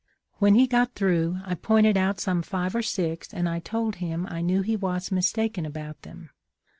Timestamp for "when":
0.39-0.55